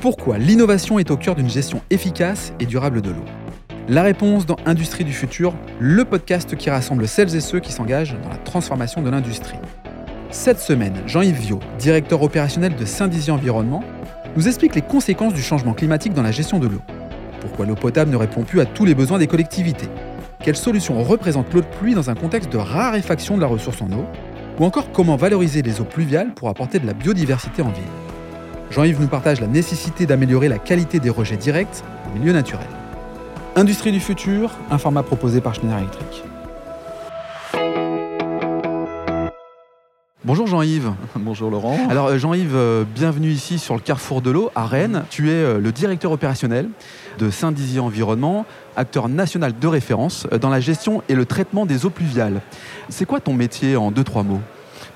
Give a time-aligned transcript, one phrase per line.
[0.00, 3.24] Pourquoi l'innovation est au cœur d'une gestion efficace et durable de l'eau
[3.88, 8.16] La réponse dans Industrie du futur, le podcast qui rassemble celles et ceux qui s'engagent
[8.22, 9.58] dans la transformation de l'industrie.
[10.30, 13.82] Cette semaine, Jean-Yves Viau, directeur opérationnel de Saint-Dizier Environnement,
[14.36, 16.82] nous explique les conséquences du changement climatique dans la gestion de l'eau.
[17.40, 19.88] Pourquoi l'eau potable ne répond plus à tous les besoins des collectivités?
[20.44, 23.90] Quelles solutions représente l'eau de pluie dans un contexte de raréfaction de la ressource en
[23.90, 24.04] eau?
[24.60, 28.07] Ou encore comment valoriser les eaux pluviales pour apporter de la biodiversité en ville?
[28.70, 32.66] Jean-Yves nous partage la nécessité d'améliorer la qualité des rejets directs en milieu naturel.
[33.56, 36.22] Industrie du futur, un format proposé par Schneider Electric.
[40.24, 40.92] Bonjour Jean-Yves.
[41.16, 41.78] Bonjour Laurent.
[41.88, 45.04] Alors euh, Jean-Yves, euh, bienvenue ici sur le Carrefour de l'eau à Rennes.
[45.08, 46.68] Tu es euh, le directeur opérationnel
[47.18, 48.44] de Saint-Dizier Environnement,
[48.76, 52.42] acteur national de référence dans la gestion et le traitement des eaux pluviales.
[52.90, 54.42] C'est quoi ton métier en deux, trois mots?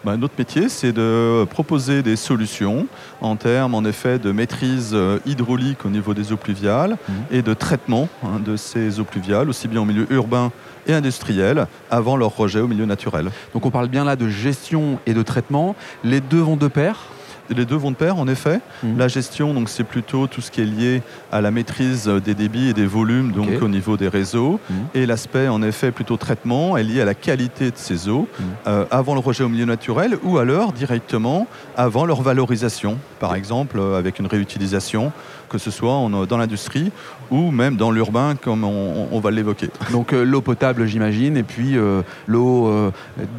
[0.05, 2.87] Bah, notre métier, c'est de proposer des solutions
[3.21, 7.13] en termes, en effet, de maîtrise euh, hydraulique au niveau des eaux pluviales mmh.
[7.31, 10.51] et de traitement hein, de ces eaux pluviales, aussi bien au milieu urbain
[10.87, 13.31] et industriel, avant leur rejet au milieu naturel.
[13.55, 15.77] Donc on parle bien là de gestion et de traitement.
[16.03, 17.07] Les deux vont de pair?
[17.53, 18.61] Les deux vont de pair, en effet.
[18.83, 18.99] Mhm.
[18.99, 22.69] La gestion, donc, c'est plutôt tout ce qui est lié à la maîtrise des débits
[22.69, 24.61] et des volumes, donc au niveau des réseaux.
[24.71, 24.77] Mhm.
[24.95, 28.47] Et l'aspect, en effet, plutôt traitement, est lié à la qualité de ces eaux mhm.
[28.67, 33.79] euh, avant le rejet au milieu naturel ou alors directement avant leur valorisation, par exemple
[33.79, 35.13] euh, avec une réutilisation
[35.53, 36.91] que ce soit dans l'industrie
[37.31, 39.69] ou même dans l'urbain, comme on, va l'évoquer.
[39.91, 42.91] Donc euh, l'eau potable, j'imagine, et puis euh, l'eau euh,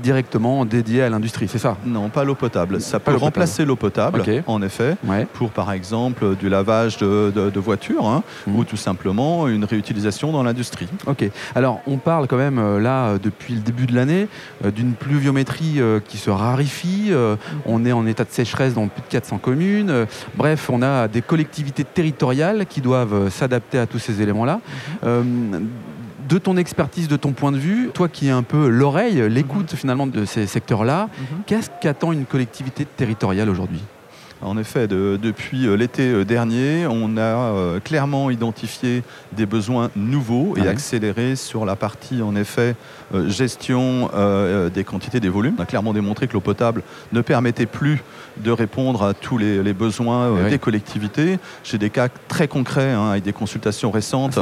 [0.02, 1.78] directement dédiée à l'industrie, c'est ça?
[1.86, 2.80] Non, pas l'eau potable.
[2.80, 4.96] Ça peut remplacer l'eau potable, en effet,
[5.34, 8.56] pour par exemple du lavage de, voitures hein, mmh.
[8.56, 10.88] ou tout simplement une réutilisation dans l'industrie.
[11.06, 11.30] Ok.
[11.56, 14.28] Alors on parle quand même là depuis le début de l'année
[14.76, 17.12] d'une pluviométrie qui se raréfie.
[17.66, 20.08] on est en état de sécheresse dans plus de 400 communes.
[20.36, 24.56] bref, on a des collectivités territoriales territoriales qui doivent euh, s'adapter à tous ces éléments-là.
[24.56, 24.98] Mhm.
[25.06, 25.24] Euh,
[26.28, 29.72] de ton expertise, de ton point de vue, toi qui es un peu l'oreille, l'écoute
[29.72, 29.78] mhm.
[29.78, 31.44] finalement de ces secteurs-là, mhm.
[31.46, 33.82] qu'est-ce qu'attend une collectivité territoriale aujourd'hui?
[34.44, 41.36] En effet, depuis euh, l'été dernier, on a clairement identifié des besoins nouveaux et accélérés
[41.36, 42.76] sur la partie, en effet,
[43.28, 44.10] gestion
[44.74, 45.56] des quantités, des volumes.
[45.58, 48.04] On a clairement démontré que l'eau potable ne permettait plus
[48.38, 51.40] de répondre à tous les, besoins euh, des collectivités.
[51.64, 54.38] J'ai des cas très concrets hein, avec des consultations récentes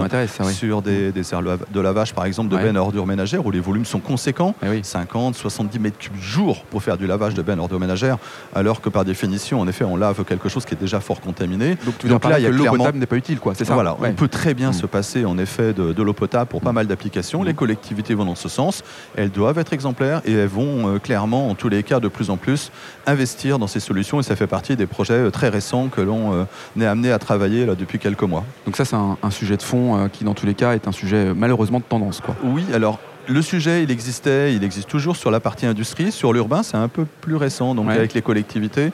[0.52, 3.86] sur des, des de lavage, par exemple, de bennes à ordures ménagères où les volumes
[3.86, 7.80] sont conséquents, 50, 70 mètres cubes jour pour faire du lavage de bennes à ordures
[7.80, 8.18] ménagères,
[8.56, 11.78] alors que par définition, en effet, on lave quelque chose qui est déjà fort contaminé.
[11.86, 13.54] Donc, tu Donc là, il y a l'eau potable n'est pas utile, quoi.
[13.56, 13.74] C'est ça.
[13.74, 14.74] Voilà, on peut très bien mm.
[14.74, 17.44] se passer en effet de, l'eau potable pour pas mal d'applications.
[17.44, 17.56] Les mm.
[17.56, 18.84] collectivités vont dans ce sens.
[19.16, 22.30] Elles doivent être exemplaires et elles vont euh, clairement, en tous les cas, de plus
[22.30, 22.72] en plus
[23.06, 26.34] investir dans ces solutions et ça fait partie des projets euh, très récents que l'on
[26.34, 26.44] euh,
[26.80, 28.44] est amené à travailler là, depuis quelques mois.
[28.66, 30.92] Donc ça c'est un, sujet de fond euh, qui dans tous les cas est un
[30.92, 32.22] sujet malheureusement de tendance.
[32.22, 32.36] Quoi.
[32.44, 36.12] Oui, alors le sujet, il existait, il existe toujours sur la partie industrie.
[36.12, 38.92] Sur l'urbain, c'est un peu plus récent, donc avec les collectivités.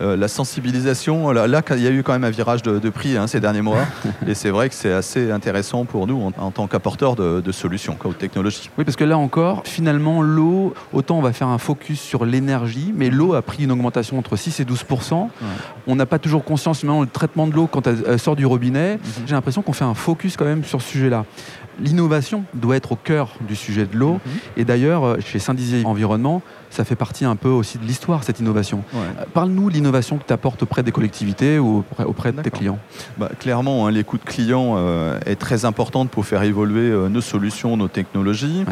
[0.00, 3.26] Euh, la sensibilisation, là, il y a eu quand même un virage de, prix hein,
[3.26, 3.84] ces derniers mois.
[4.26, 8.10] et c'est vrai que c'est assez intéressant pour nous en, tant qu'apporteurs de, solutions, quoi,
[8.10, 8.70] de technologies.
[8.78, 12.92] Oui, parce que là encore, finalement, l'eau, autant on va faire un focus sur l'énergie,
[12.94, 15.28] mais l'eau a pris une augmentation entre 6 et 12%
[15.86, 18.94] On n'a pas toujours conscience, maintenant, le traitement de l'eau quand elle, sort du robinet.
[18.94, 19.26] Mhm.
[19.26, 21.24] J'ai l'impression qu'on fait un focus quand même sur ce sujet-là
[21.80, 24.14] l'innovation doit être au cœur du sujet de l'eau.
[24.14, 24.32] Mhm.
[24.56, 28.38] Et d'ailleurs, euh, chez Saint-Dizier Environnement, ça fait partie un peu aussi de l'histoire, cette
[28.38, 28.84] innovation.
[28.94, 32.78] Euh, parle-nous de l'innovation que tu apportes auprès des collectivités ou auprès, de tes clients.
[33.18, 37.88] Bah, clairement, hein, l'écoute client euh, est très importante pour faire évoluer nos solutions, nos
[37.88, 38.64] technologies.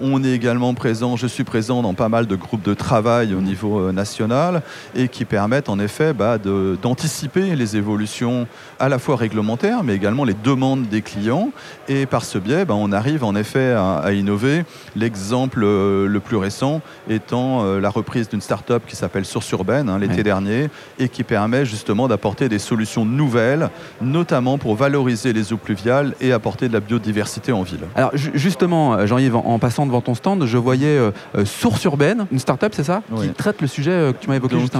[0.00, 3.40] On est également présent, je suis présent dans pas mal de groupes de travail au
[3.40, 4.62] niveau national
[4.94, 8.46] et qui permettent en effet bah, d'anticiper les évolutions
[8.78, 11.50] à la fois réglementaires, mais également les demandes des clients.
[11.88, 14.64] Et par ce biais, ben, on arrive en effet à, innover.
[14.94, 19.88] L'exemple euh, le plus récent étant euh, la reprise d'une start-up qui s'appelle Source Urbaine
[19.88, 20.68] hein, l'été dernier
[20.98, 23.70] et qui permet justement d'apporter des solutions nouvelles,
[24.00, 27.80] notamment pour valoriser les eaux pluviales et apporter de la biodiversité en ville.
[27.94, 30.98] Alors justement, euh, Jean-Yves, en, passant devant ton stand, je voyais
[31.44, 33.02] Source Urbaine, une start-up, c'est ça?
[33.20, 34.76] Qui traite le sujet que tu m'as évoqué juste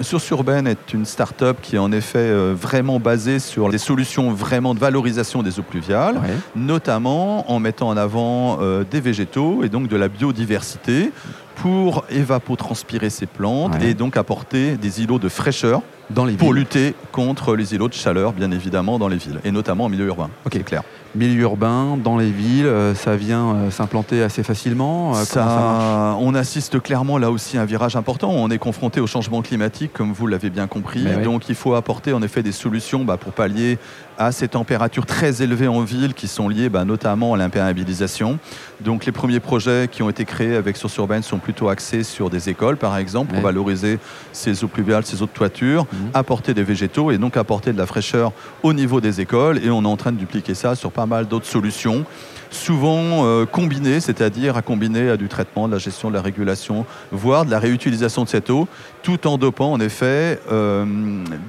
[0.00, 4.74] Source Urbaine est une start-up qui est en effet vraiment basée sur des solutions vraiment
[4.74, 6.20] de valorisation des eaux pluviales,
[6.54, 11.12] notamment en mettant en avant euh, des végétaux et donc de la biodiversité
[11.56, 16.94] pour évapotranspirer ces plantes et donc apporter des îlots de fraîcheur dans les pour lutter
[17.12, 20.30] contre les îlots de chaleur, bien évidemment, dans les villes, et notamment en milieu urbain.
[20.44, 20.82] Ok, clair.
[21.16, 25.16] Milieu urbain, dans les villes, euh, ça vient euh, s'implanter assez facilement.
[25.16, 28.30] Euh, ça, on assiste clairement là aussi à un virage important.
[28.30, 31.04] On est confronté au changement climatique, comme vous l'avez bien compris.
[31.24, 33.78] Donc il faut apporter en effet des solutions bah, pour pallier
[34.18, 38.38] à ces températures très élevées en ville qui sont liées bah, notamment à l'imperméabilisation.
[38.80, 42.28] Donc les premiers projets qui ont été créés avec Source Urbaine sont plutôt axés sur
[42.28, 43.98] des écoles, par exemple, pour valoriser
[44.32, 45.86] ces eaux pluviales, ces eaux de toiture.
[46.14, 48.32] Apporter des végétaux et donc apporter de la fraîcheur
[48.62, 49.58] au niveau des écoles.
[49.64, 52.04] Et on est en train de dupliquer ça sur pas mal d'autres solutions
[52.50, 56.86] souvent euh, combinées, c'est-à-dire à combiner à du traitement, de la gestion, de la régulation,
[57.10, 58.68] voire de la réutilisation de cette eau,
[59.02, 60.84] tout en dopant en effet euh,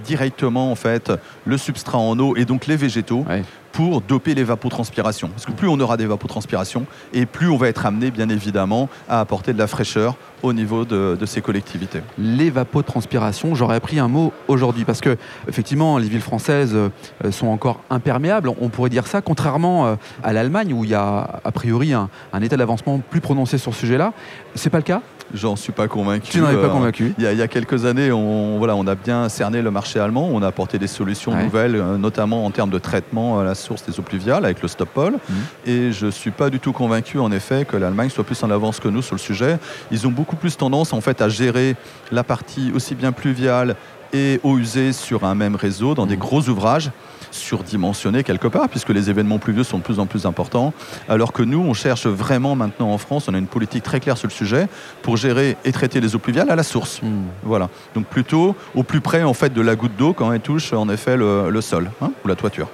[0.04, 1.12] directement en fait
[1.46, 3.26] le substrat en eau et donc les végétaux
[3.78, 5.28] pour doper l'évapotranspiration.
[5.28, 9.20] Parce que plus on aura d'évapotranspiration et plus on va être amené, bien évidemment, à
[9.20, 12.02] apporter de la fraîcheur au niveau de, ces collectivités.
[12.18, 15.16] L'évapotranspiration, j'aurais appris un mot aujourd'hui parce que
[15.48, 16.90] effectivement les villes françaises euh,
[17.30, 21.40] sont encore imperméables, on pourrait dire ça, contrairement euh, à l'Allemagne où il y a
[21.44, 22.10] a priori un,
[22.42, 24.14] état d'avancement plus prononcé sur ce sujet-là.
[24.56, 25.04] C'est pas le cas?
[25.34, 26.32] J'en suis pas convaincu.
[26.32, 28.96] Tu n'en es pas euh, convaincu il, y a, quelques années, on, voilà, on a
[28.96, 30.30] bien cerné le marché allemand.
[30.32, 33.84] On a apporté des solutions nouvelles, euh, notamment en termes de traitement à la source
[33.86, 35.14] des eaux pluviales avec le Stop-Pole.
[35.14, 35.36] Mhm.
[35.66, 38.80] Et je suis pas du tout convaincu, en effet, que l'Allemagne soit plus en avance
[38.80, 39.60] que nous sur le sujet.
[39.92, 41.76] Ils ont beaucoup plus tendance, en fait, à gérer
[42.12, 43.76] la partie aussi bien pluviale
[44.14, 46.22] et eau usée sur un même réseau dans des mhm.
[46.22, 46.92] gros ouvrages
[47.38, 50.74] surdimensionné quelque part, puisque les événements pluvieux sont de plus en plus importants,
[51.08, 54.18] alors que nous, on cherche vraiment maintenant en France, on a une politique très claire
[54.18, 54.68] sur le sujet,
[55.02, 57.02] pour gérer et traiter les eaux pluviales à la source.
[57.02, 57.26] Hmm.
[57.44, 57.70] Voilà.
[57.96, 60.90] Donc plutôt au plus près en fait de la goutte d'eau quand elle touche en
[60.90, 62.68] effet le, sol hein, ou la toiture.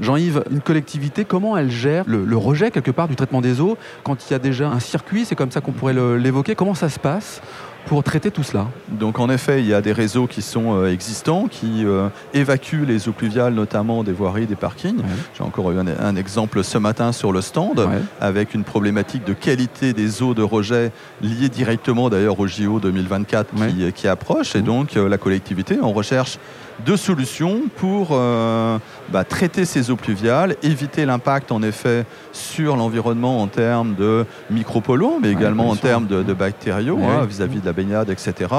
[0.00, 4.28] Jean-Yves, une collectivité, comment elle gère le, rejet quelque part du traitement des eaux quand
[4.28, 6.98] il y a déjà un circuit, c'est comme ça qu'on pourrait l'évoquer, comment ça se
[6.98, 7.40] passe
[7.86, 8.68] pour traiter tout cela?
[8.88, 12.84] Donc en effet, il y a des réseaux qui sont euh, existants, qui euh, évacuent
[12.86, 15.02] les eaux pluviales, notamment des voiries, des parkings.
[15.36, 17.88] J'ai encore eu un, exemple ce matin sur le stand,
[18.20, 23.54] avec une problématique de qualité des eaux de rejet liée directement d'ailleurs au JO 2024
[23.54, 24.54] qui, qui, approche.
[24.54, 24.64] Et mmh.
[24.64, 26.38] donc euh, la collectivité en recherche
[26.84, 28.78] deux solutions pour euh,
[29.10, 35.18] bah, traiter ces eaux pluviales, éviter l'impact en effet sur l'environnement en termes de micropolluants,
[35.20, 38.50] mais également en termes de, bactériaux hein, vis-à-vis de la baignade, etc.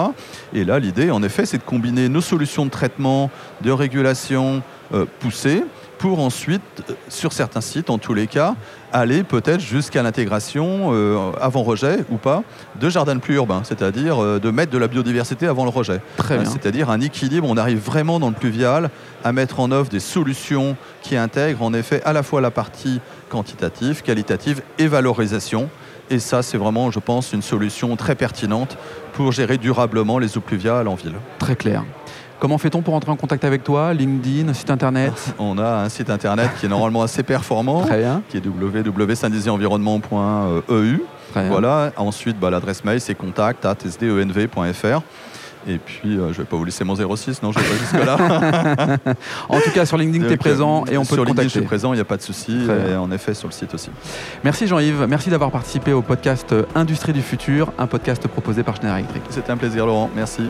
[0.53, 3.29] Et là, l'idée, en effet, c'est de combiner nos solutions de traitement,
[3.61, 4.61] de régulation
[4.93, 5.63] euh, poussées
[6.03, 8.55] pour ensuite, euh, sur certains sites, en tous les cas,
[8.91, 12.43] aller peut-être jusqu'à l'intégration, euh, avant rejet ou pas,
[12.77, 16.01] de jardins de pluie urbains, c'est-à-dire euh, de mettre de la biodiversité avant le rejet.
[16.27, 18.89] C'est-à-dire un équilibre, on arrive vraiment dans le pluvial
[19.23, 22.99] à mettre en œuvre des solutions qui intègrent en effet à la fois la partie
[23.29, 25.69] quantitative, qualitative et valorisation.
[26.09, 28.77] Et ça, c'est vraiment, je pense, une solution très pertinente
[29.13, 31.15] pour gérer durablement les eaux pluviales en ville.
[31.39, 31.85] Très clair.
[32.39, 36.09] Comment fait-on pour entrer en contact avec toi LinkedIn, site internet On a un site
[36.09, 37.85] internet qui est normalement assez performant,
[38.29, 41.01] qui est www.saint-désir-environnement.eu.
[41.33, 41.91] Voilà.
[41.97, 45.01] Ensuite, bah, l'adresse mail, c'est contact sdenv.fr.
[45.65, 47.77] Et puis, euh, je ne vais pas vous laisser mon 06, non, je vais pas
[47.77, 48.17] jusque-là.
[49.49, 51.33] en tout cas, sur LinkedIn, tu es présent et on peut sur te contacter.
[51.33, 52.67] Sur LinkedIn, je suis présent, il n'y a pas de souci.
[52.91, 53.89] Et en effet, sur le site aussi.
[54.43, 55.05] Merci Jean-Yves.
[55.07, 59.23] Merci d'avoir participé au podcast Industrie du futur, un podcast proposé par Schneider Electric.
[59.29, 60.09] C'était un plaisir, Laurent.
[60.15, 60.49] Merci.